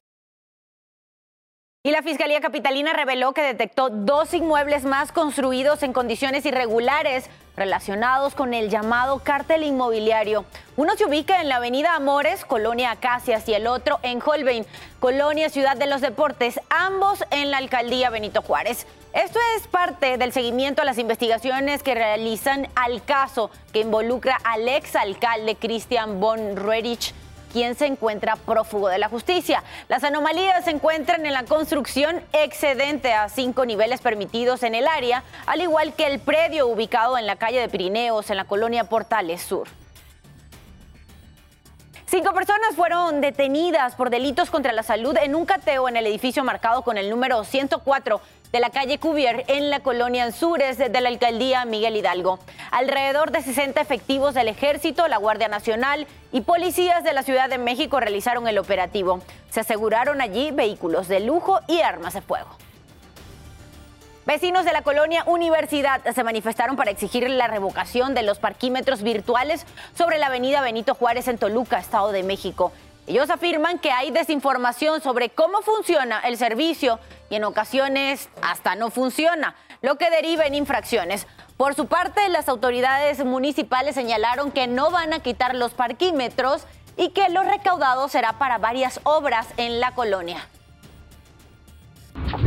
Y 1.86 1.90
la 1.90 2.00
Fiscalía 2.00 2.40
Capitalina 2.40 2.94
reveló 2.94 3.34
que 3.34 3.42
detectó 3.42 3.90
dos 3.90 4.32
inmuebles 4.32 4.84
más 4.84 5.12
construidos 5.12 5.82
en 5.82 5.92
condiciones 5.92 6.46
irregulares 6.46 7.28
relacionados 7.58 8.34
con 8.34 8.54
el 8.54 8.70
llamado 8.70 9.18
cártel 9.18 9.64
inmobiliario. 9.64 10.46
Uno 10.78 10.96
se 10.96 11.04
ubica 11.04 11.42
en 11.42 11.50
la 11.50 11.56
avenida 11.56 11.94
Amores, 11.94 12.46
Colonia 12.46 12.90
Acacias, 12.90 13.46
y 13.50 13.52
el 13.52 13.66
otro 13.66 13.98
en 14.02 14.22
Holbein, 14.24 14.64
Colonia 14.98 15.50
Ciudad 15.50 15.76
de 15.76 15.86
los 15.86 16.00
Deportes, 16.00 16.58
ambos 16.70 17.22
en 17.30 17.50
la 17.50 17.58
alcaldía 17.58 18.08
Benito 18.08 18.40
Juárez. 18.40 18.86
Esto 19.12 19.38
es 19.54 19.66
parte 19.66 20.16
del 20.16 20.32
seguimiento 20.32 20.80
a 20.80 20.86
las 20.86 20.96
investigaciones 20.96 21.82
que 21.82 21.94
realizan 21.94 22.66
al 22.76 23.04
caso 23.04 23.50
que 23.74 23.80
involucra 23.80 24.38
al 24.42 24.66
exalcalde 24.70 25.56
Christian 25.56 26.18
von 26.18 26.56
Roerich 26.56 27.12
quien 27.54 27.76
se 27.76 27.86
encuentra 27.86 28.34
prófugo 28.34 28.88
de 28.88 28.98
la 28.98 29.08
justicia. 29.08 29.62
Las 29.86 30.02
anomalías 30.02 30.64
se 30.64 30.72
encuentran 30.72 31.24
en 31.24 31.32
la 31.32 31.44
construcción 31.44 32.20
excedente 32.32 33.12
a 33.12 33.28
cinco 33.28 33.64
niveles 33.64 34.00
permitidos 34.00 34.64
en 34.64 34.74
el 34.74 34.88
área, 34.88 35.22
al 35.46 35.60
igual 35.60 35.94
que 35.94 36.08
el 36.08 36.18
predio 36.18 36.66
ubicado 36.66 37.16
en 37.16 37.26
la 37.26 37.36
calle 37.36 37.60
de 37.60 37.68
Pirineos, 37.68 38.28
en 38.30 38.38
la 38.38 38.44
colonia 38.44 38.84
Portales 38.84 39.40
Sur. 39.40 39.68
Cinco 42.16 42.32
personas 42.32 42.76
fueron 42.76 43.20
detenidas 43.20 43.96
por 43.96 44.08
delitos 44.08 44.48
contra 44.48 44.72
la 44.72 44.84
salud 44.84 45.16
en 45.20 45.34
un 45.34 45.46
cateo 45.46 45.88
en 45.88 45.96
el 45.96 46.06
edificio 46.06 46.44
marcado 46.44 46.82
con 46.82 46.96
el 46.96 47.10
número 47.10 47.42
104 47.42 48.20
de 48.52 48.60
la 48.60 48.70
calle 48.70 49.00
Cuvier 49.00 49.44
en 49.48 49.68
la 49.68 49.80
colonia 49.80 50.22
Anzures 50.22 50.78
de 50.78 51.00
la 51.00 51.08
alcaldía 51.08 51.64
Miguel 51.64 51.96
Hidalgo. 51.96 52.38
Alrededor 52.70 53.32
de 53.32 53.42
60 53.42 53.80
efectivos 53.80 54.32
del 54.34 54.46
Ejército, 54.46 55.08
la 55.08 55.16
Guardia 55.16 55.48
Nacional 55.48 56.06
y 56.30 56.42
policías 56.42 57.02
de 57.02 57.14
la 57.14 57.24
Ciudad 57.24 57.48
de 57.50 57.58
México 57.58 57.98
realizaron 57.98 58.46
el 58.46 58.58
operativo. 58.58 59.18
Se 59.50 59.58
aseguraron 59.58 60.20
allí 60.20 60.52
vehículos 60.52 61.08
de 61.08 61.18
lujo 61.18 61.62
y 61.66 61.80
armas 61.80 62.14
de 62.14 62.20
fuego. 62.20 62.56
Vecinos 64.26 64.64
de 64.64 64.72
la 64.72 64.80
colonia 64.80 65.22
Universidad 65.26 66.00
se 66.14 66.24
manifestaron 66.24 66.76
para 66.76 66.90
exigir 66.90 67.28
la 67.28 67.46
revocación 67.46 68.14
de 68.14 68.22
los 68.22 68.38
parquímetros 68.38 69.02
virtuales 69.02 69.66
sobre 69.94 70.16
la 70.16 70.28
avenida 70.28 70.62
Benito 70.62 70.94
Juárez 70.94 71.28
en 71.28 71.36
Toluca, 71.36 71.78
Estado 71.78 72.10
de 72.10 72.22
México. 72.22 72.72
Ellos 73.06 73.28
afirman 73.28 73.78
que 73.78 73.90
hay 73.90 74.10
desinformación 74.10 75.02
sobre 75.02 75.28
cómo 75.28 75.60
funciona 75.60 76.20
el 76.20 76.38
servicio 76.38 76.98
y 77.28 77.34
en 77.34 77.44
ocasiones 77.44 78.30
hasta 78.40 78.76
no 78.76 78.90
funciona, 78.90 79.56
lo 79.82 79.96
que 79.96 80.08
deriva 80.08 80.46
en 80.46 80.54
infracciones. 80.54 81.26
Por 81.58 81.74
su 81.74 81.86
parte, 81.86 82.26
las 82.30 82.48
autoridades 82.48 83.22
municipales 83.26 83.94
señalaron 83.94 84.52
que 84.52 84.66
no 84.66 84.90
van 84.90 85.12
a 85.12 85.20
quitar 85.20 85.54
los 85.54 85.74
parquímetros 85.74 86.64
y 86.96 87.10
que 87.10 87.28
lo 87.28 87.42
recaudado 87.42 88.08
será 88.08 88.38
para 88.38 88.56
varias 88.56 89.00
obras 89.04 89.48
en 89.58 89.80
la 89.80 89.94
colonia 89.94 90.48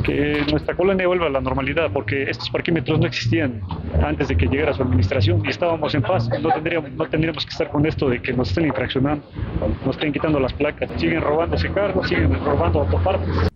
que 0.08 0.42
nuestra 0.50 0.74
colonia 0.74 1.06
vuelva 1.06 1.26
a 1.26 1.30
la 1.30 1.42
normalidad, 1.42 1.92
porque 1.92 2.24
estos 2.24 2.50
parquímetros 2.50 2.98
no 2.98 3.08
existían 3.08 3.62
antes 4.02 4.30
de 4.30 4.38
que 4.38 4.46
llegara 4.46 4.74
su 4.74 4.82
administración 4.82 5.46
y 5.46 5.50
estábamos 5.50 5.94
en 5.94 6.02
paz. 6.02 6.30
No 6.42 6.50
tendríamos, 6.50 6.92
no 6.92 7.10
tendríamos 7.10 7.46
que 7.46 7.52
estar 7.52 7.70
con 7.70 7.86
esto 7.86 8.08
de 8.08 8.22
que 8.22 8.32
nos 8.32 8.48
estén 8.48 8.68
infraccionando, 8.68 9.28
nos 9.86 9.98
estén 9.98 10.14
quitando 10.14 10.40
las 10.40 10.54
placas, 10.54 10.90
siguen 10.96 11.20
robándose 11.20 11.70
cargos, 11.74 12.08
siguen 12.08 12.34
robando 12.46 12.80
autopartes. 12.80 13.50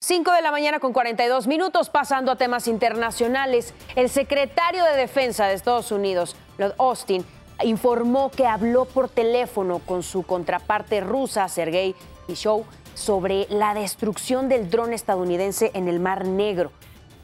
5 0.00 0.32
de 0.32 0.42
la 0.42 0.50
mañana 0.50 0.78
con 0.78 0.92
42 0.92 1.46
minutos, 1.46 1.88
pasando 1.88 2.30
a 2.30 2.36
temas 2.36 2.68
internacionales. 2.68 3.72
El 3.96 4.10
secretario 4.10 4.84
de 4.84 4.96
Defensa 4.96 5.46
de 5.46 5.54
Estados 5.54 5.90
Unidos, 5.90 6.36
Lord 6.58 6.74
Austin, 6.78 7.24
informó 7.64 8.30
que 8.30 8.46
habló 8.46 8.84
por 8.84 9.08
teléfono 9.08 9.78
con 9.78 10.02
su 10.02 10.22
contraparte 10.22 11.00
rusa, 11.00 11.48
Sergei 11.48 11.94
Show 12.34 12.66
sobre 12.98 13.46
la 13.48 13.74
destrucción 13.74 14.48
del 14.48 14.70
dron 14.70 14.92
estadounidense 14.92 15.70
en 15.74 15.88
el 15.88 16.00
Mar 16.00 16.26
Negro. 16.26 16.72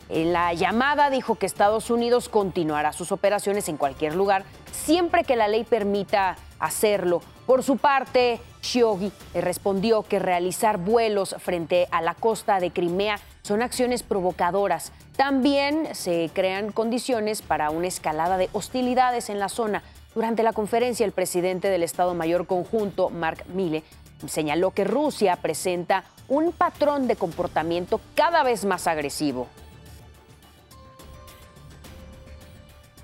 En 0.09 0.33
la 0.33 0.55
llamada 0.55 1.11
dijo 1.11 1.35
que 1.35 1.47
Estados 1.47 1.91
Unidos 1.91 2.29
continuará 2.29 2.93
sus 2.93 3.11
operaciones 3.11 3.69
en 3.69 3.77
cualquier 3.77 4.15
lugar 4.15 4.45
siempre 4.71 5.25
que 5.25 5.35
la 5.35 5.49
ley 5.49 5.65
permita 5.65 6.37
hacerlo. 6.59 7.23
Por 7.47 7.63
su 7.63 7.77
parte, 7.77 8.41
Shiogi 8.63 9.13
respondió 9.35 10.03
que 10.03 10.19
realizar 10.19 10.79
vuelos 10.79 11.35
frente 11.39 11.89
a 11.91 12.03
la 12.03 12.15
costa 12.15 12.61
de 12.61 12.71
Crimea 12.71 13.19
son 13.43 13.61
acciones 13.61 14.03
provocadoras. 14.03 14.93
También 15.17 15.95
se 15.95 16.31
crean 16.33 16.73
condiciones 16.73 17.43
para 17.43 17.71
una 17.71 17.89
escalada 17.89 18.37
de 18.37 18.49
hostilidades 18.53 19.29
en 19.29 19.39
la 19.39 19.49
zona. 19.49 19.83
Durante 20.15 20.43
la 20.43 20.53
conferencia, 20.53 21.05
el 21.05 21.13
presidente 21.13 21.69
del 21.69 21.83
Estado 21.83 22.15
Mayor 22.15 22.47
Conjunto, 22.47 23.11
Mark 23.11 23.45
Mille, 23.53 23.83
señaló 24.27 24.71
que 24.71 24.85
Rusia 24.85 25.37
presenta 25.37 26.05
un 26.29 26.53
patrón 26.53 27.07
de 27.07 27.17
comportamiento 27.17 28.01
cada 28.15 28.43
vez 28.43 28.65
más 28.65 28.87
agresivo. 28.87 29.49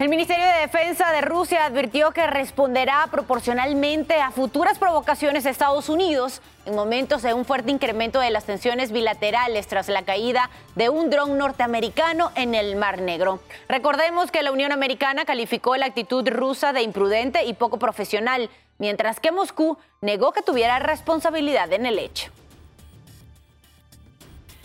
El 0.01 0.09
Ministerio 0.09 0.47
de 0.47 0.61
Defensa 0.61 1.13
de 1.13 1.21
Rusia 1.21 1.67
advirtió 1.67 2.13
que 2.13 2.27
responderá 2.27 3.07
proporcionalmente 3.11 4.15
a 4.15 4.31
futuras 4.31 4.79
provocaciones 4.79 5.45
de 5.45 5.51
Estados 5.51 5.91
Unidos 5.91 6.41
en 6.65 6.75
momentos 6.75 7.21
de 7.21 7.35
un 7.35 7.45
fuerte 7.45 7.71
incremento 7.71 8.19
de 8.19 8.31
las 8.31 8.47
tensiones 8.47 8.93
bilaterales 8.93 9.67
tras 9.67 9.91
la 9.91 10.07
caída 10.07 10.49
de 10.75 10.89
un 10.89 11.11
dron 11.11 11.37
norteamericano 11.37 12.33
en 12.35 12.55
el 12.55 12.77
Mar 12.77 13.03
Negro. 13.03 13.41
Recordemos 13.69 14.31
que 14.31 14.43
la 14.43 14.53
Unión 14.53 14.73
Americana 14.73 15.27
calificó 15.27 15.77
la 15.77 15.85
actitud 15.85 16.27
rusa 16.31 16.73
de 16.73 16.81
imprudente 16.81 17.45
y 17.45 17.53
poco 17.53 17.79
profesional, 17.79 18.49
mientras 18.81 19.21
que 19.21 19.31
Moscú 19.31 19.79
negó 20.01 20.33
que 20.33 20.43
tuviera 20.43 20.81
responsabilidad 20.81 21.73
en 21.73 21.87
el 21.87 22.01
hecho. 22.01 22.33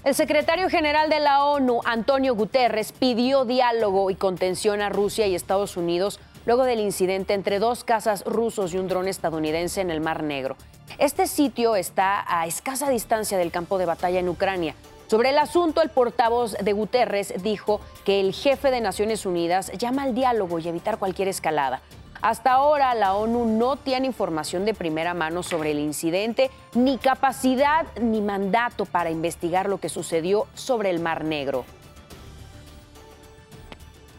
El 0.03 0.15
secretario 0.15 0.69
general 0.69 1.09
de 1.09 1.19
la 1.19 1.43
ONU, 1.43 1.81
Antonio 1.83 2.35
Guterres, 2.35 2.91
pidió 2.91 3.43
diálogo 3.43 4.09
y 4.09 4.15
contención 4.15 4.81
a 4.81 4.89
Rusia 4.89 5.27
y 5.27 5.35
Estados 5.35 5.77
Unidos 5.77 6.19
luego 6.45 6.63
del 6.63 6.79
incidente 6.79 7.33
entre 7.33 7.59
dos 7.59 7.83
cazas 7.83 8.23
rusos 8.23 8.73
y 8.73 8.77
un 8.77 8.87
dron 8.87 9.07
estadounidense 9.07 9.81
en 9.81 9.89
el 9.89 10.01
Mar 10.01 10.23
Negro. 10.23 10.57
Este 10.99 11.27
sitio 11.27 11.75
está 11.75 12.23
a 12.27 12.45
escasa 12.45 12.89
distancia 12.89 13.37
del 13.37 13.51
campo 13.51 13.77
de 13.79 13.87
batalla 13.87 14.19
en 14.19 14.29
Ucrania. 14.29 14.75
Sobre 15.07 15.29
el 15.29 15.39
asunto, 15.39 15.81
el 15.81 15.89
portavoz 15.89 16.53
de 16.53 16.73
Guterres 16.73 17.33
dijo 17.41 17.81
que 18.05 18.19
el 18.19 18.33
jefe 18.33 18.71
de 18.71 18.81
Naciones 18.81 19.25
Unidas 19.25 19.71
llama 19.77 20.03
al 20.03 20.15
diálogo 20.15 20.59
y 20.59 20.67
evitar 20.67 20.99
cualquier 20.99 21.27
escalada. 21.27 21.81
Hasta 22.25 22.53
ahora 22.53 22.95
la 22.95 23.13
ONU 23.13 23.45
no 23.45 23.75
tiene 23.75 24.07
información 24.07 24.65
de 24.65 24.73
primera 24.73 25.13
mano 25.13 25.43
sobre 25.43 25.69
el 25.69 25.77
incidente, 25.77 26.49
ni 26.73 26.97
capacidad 26.97 27.85
ni 28.01 28.19
mandato 28.19 28.85
para 28.85 29.11
investigar 29.11 29.69
lo 29.69 29.77
que 29.77 29.89
sucedió 29.89 30.47
sobre 30.55 30.89
el 30.89 30.99
Mar 30.99 31.23
Negro. 31.23 31.65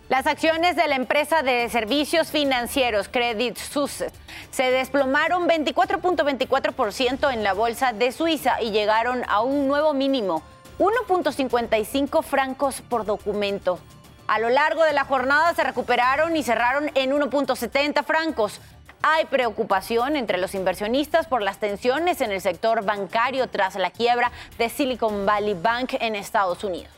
Las 0.09 0.29
acciones 0.29 0.77
de 0.77 0.87
la 0.87 0.95
empresa 0.95 1.43
de 1.43 1.69
servicios 1.69 2.31
financieros 2.31 3.09
Credit 3.09 3.57
Suisse 3.57 4.13
se 4.53 4.71
desplomaron 4.71 5.49
24.24% 5.49 7.33
en 7.33 7.43
la 7.43 7.55
bolsa 7.55 7.93
de 7.93 8.13
Suiza 8.13 8.63
y 8.63 8.71
llegaron 8.71 9.25
a 9.27 9.41
un 9.41 9.67
nuevo 9.67 9.95
mínimo, 9.95 10.45
1.55 10.79 12.23
francos 12.23 12.83
por 12.83 13.05
documento. 13.05 13.81
A 14.27 14.41
lo 14.41 14.49
largo 14.49 14.83
de 14.83 14.93
la 14.93 15.05
jornada 15.05 15.55
se 15.55 15.63
recuperaron 15.63 16.37
y 16.37 16.43
cerraron 16.43 16.91
en 16.95 17.13
1.70 17.13 18.05
francos. 18.05 18.61
Hay 19.03 19.27
preocupación 19.27 20.17
entre 20.17 20.37
los 20.37 20.55
inversionistas 20.57 21.29
por 21.29 21.43
las 21.43 21.59
tensiones 21.59 22.21
en 22.21 22.33
el 22.33 22.41
sector 22.41 22.85
bancario 22.85 23.47
tras 23.49 23.77
la 23.77 23.91
quiebra 23.91 24.33
de 24.59 24.69
Silicon 24.69 25.25
Valley 25.27 25.55
Bank 25.55 25.95
en 26.01 26.17
Estados 26.17 26.65
Unidos. 26.65 26.93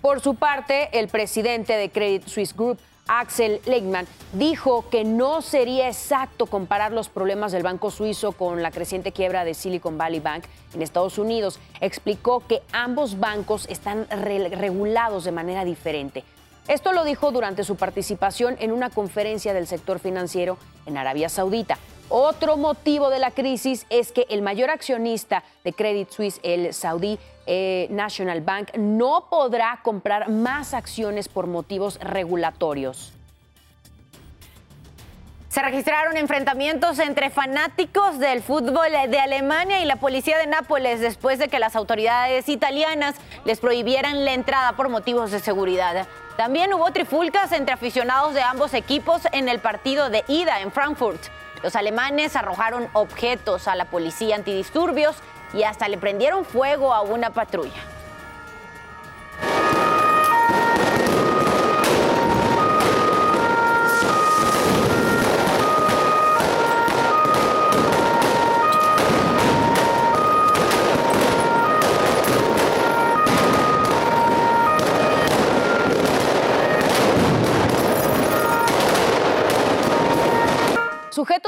Por 0.00 0.20
su 0.20 0.34
parte, 0.34 0.98
el 0.98 1.08
presidente 1.08 1.74
de 1.74 1.90
Credit 1.90 2.26
Suisse 2.26 2.56
Group, 2.56 2.78
Axel 3.08 3.60
Legman, 3.66 4.06
dijo 4.32 4.88
que 4.88 5.04
no 5.04 5.42
sería 5.42 5.88
exacto 5.88 6.46
comparar 6.46 6.92
los 6.92 7.08
problemas 7.08 7.52
del 7.52 7.62
banco 7.62 7.90
suizo 7.90 8.32
con 8.32 8.62
la 8.62 8.70
creciente 8.70 9.12
quiebra 9.12 9.44
de 9.44 9.54
Silicon 9.54 9.98
Valley 9.98 10.20
Bank 10.20 10.44
en 10.74 10.82
Estados 10.82 11.18
Unidos. 11.18 11.58
Explicó 11.80 12.46
que 12.46 12.62
ambos 12.72 13.18
bancos 13.18 13.66
están 13.68 14.06
regulados 14.08 15.24
de 15.24 15.32
manera 15.32 15.64
diferente. 15.64 16.24
Esto 16.68 16.92
lo 16.92 17.02
dijo 17.04 17.32
durante 17.32 17.64
su 17.64 17.74
participación 17.74 18.56
en 18.60 18.70
una 18.70 18.88
conferencia 18.88 19.52
del 19.52 19.66
sector 19.66 19.98
financiero 19.98 20.58
en 20.86 20.96
Arabia 20.96 21.28
Saudita. 21.28 21.76
Otro 22.14 22.58
motivo 22.58 23.08
de 23.08 23.18
la 23.18 23.30
crisis 23.30 23.86
es 23.88 24.12
que 24.12 24.26
el 24.28 24.42
mayor 24.42 24.68
accionista 24.68 25.44
de 25.64 25.72
Credit 25.72 26.10
Suisse, 26.10 26.40
el 26.42 26.74
Saudi 26.74 27.18
eh, 27.46 27.86
National 27.88 28.42
Bank 28.42 28.76
no 28.76 29.28
podrá 29.30 29.80
comprar 29.82 30.28
más 30.28 30.74
acciones 30.74 31.30
por 31.30 31.46
motivos 31.46 31.98
regulatorios. 32.00 33.14
Se 35.48 35.62
registraron 35.62 36.18
enfrentamientos 36.18 36.98
entre 36.98 37.30
fanáticos 37.30 38.18
del 38.18 38.42
fútbol 38.42 38.92
de 39.08 39.18
Alemania 39.18 39.80
y 39.80 39.86
la 39.86 39.96
policía 39.96 40.36
de 40.36 40.46
Nápoles 40.46 41.00
después 41.00 41.38
de 41.38 41.48
que 41.48 41.58
las 41.58 41.76
autoridades 41.76 42.46
italianas 42.50 43.14
les 43.46 43.58
prohibieran 43.58 44.26
la 44.26 44.34
entrada 44.34 44.76
por 44.76 44.90
motivos 44.90 45.30
de 45.30 45.40
seguridad. 45.40 46.06
También 46.36 46.74
hubo 46.74 46.90
trifulcas 46.90 47.52
entre 47.52 47.72
aficionados 47.72 48.34
de 48.34 48.42
ambos 48.42 48.74
equipos 48.74 49.22
en 49.32 49.48
el 49.48 49.60
partido 49.60 50.10
de 50.10 50.24
ida 50.28 50.60
en 50.60 50.72
Frankfurt. 50.72 51.22
Los 51.62 51.76
alemanes 51.76 52.34
arrojaron 52.34 52.88
objetos 52.92 53.68
a 53.68 53.76
la 53.76 53.84
policía 53.84 54.34
antidisturbios 54.34 55.16
y 55.54 55.62
hasta 55.62 55.88
le 55.88 55.96
prendieron 55.96 56.44
fuego 56.44 56.92
a 56.92 57.02
una 57.02 57.30
patrulla. 57.30 57.80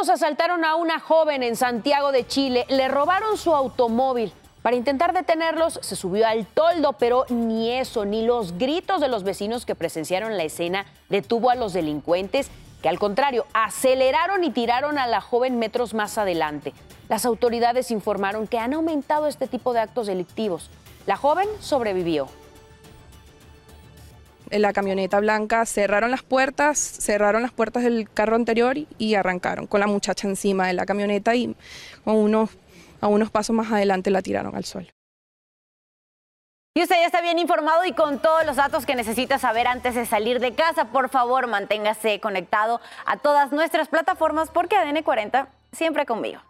Asaltaron 0.09 0.65
a 0.65 0.77
una 0.77 1.01
joven 1.01 1.43
en 1.43 1.57
Santiago 1.57 2.13
de 2.13 2.27
Chile, 2.27 2.67
le 2.69 2.89
robaron 2.89 3.37
su 3.37 3.55
automóvil. 3.55 4.33
Para 4.63 4.77
intentar 4.77 5.13
detenerlos, 5.13 5.79
se 5.83 5.97
subió 5.97 6.27
al 6.27 6.47
toldo, 6.47 6.93
pero 6.95 7.25
ni 7.31 7.71
eso, 7.71 8.05
ni 8.05 8.25
los 8.25 8.57
gritos 8.59 9.01
de 9.01 9.09
los 9.09 9.25
vecinos 9.25 9.67
que 9.67 9.75
presenciaron 9.75 10.37
la 10.37 10.45
escena 10.45 10.87
detuvo 11.09 11.51
a 11.51 11.55
los 11.55 11.73
delincuentes, 11.73 12.51
que 12.83 12.89
al 12.89 12.99
contrario, 12.99 13.47
aceleraron 13.55 14.45
y 14.45 14.51
tiraron 14.51 14.99
a 14.99 15.07
la 15.07 15.21
joven 15.21 15.59
metros 15.59 15.95
más 15.95 16.17
adelante. 16.19 16.75
Las 17.09 17.25
autoridades 17.25 17.91
informaron 17.91 18.47
que 18.47 18.59
han 18.59 18.75
aumentado 18.75 19.27
este 19.27 19.47
tipo 19.47 19.73
de 19.73 19.81
actos 19.81 20.07
delictivos. 20.07 20.71
La 21.07 21.17
joven 21.17 21.49
sobrevivió 21.61 22.29
la 24.59 24.73
camioneta 24.73 25.21
blanca, 25.21 25.67
cerraron 25.67 26.11
las 26.11 26.23
puertas, 26.23 26.79
cerraron 26.79 27.43
las 27.43 27.53
puertas 27.53 27.83
del 27.83 28.09
carro 28.11 28.37
anterior 28.37 28.77
y 28.99 29.15
arrancaron 29.15 29.67
con 29.67 29.81
la 29.81 29.87
muchacha 29.87 30.29
encima 30.29 30.67
de 30.67 30.73
la 30.73 30.87
camioneta 30.87 31.35
y 31.35 31.55
a 32.05 32.13
unos, 32.13 32.51
a 33.01 33.09
unos 33.09 33.31
pasos 33.31 33.55
más 33.55 33.71
adelante 33.73 34.11
la 34.11 34.23
tiraron 34.23 34.55
al 34.57 34.65
suelo. 34.65 34.89
Y 36.77 36.83
usted 36.83 36.97
ya 36.97 37.07
está 37.07 37.21
bien 37.21 37.39
informado 37.39 37.85
y 37.85 37.93
con 37.93 38.19
todos 38.19 38.45
los 38.45 38.57
datos 38.57 38.85
que 38.85 38.97
necesita 38.97 39.39
saber 39.39 39.69
antes 39.69 39.95
de 39.95 40.07
salir 40.07 40.41
de 40.41 40.55
casa, 40.55 40.87
por 40.87 41.09
favor 41.09 41.47
manténgase 41.47 42.19
conectado 42.19 42.81
a 43.07 43.17
todas 43.19 43.53
nuestras 43.53 43.87
plataformas 43.87 44.51
porque 44.51 44.77
ADN 44.77 45.05
40 45.05 45.47
siempre 45.73 46.05
conmigo. 46.05 46.41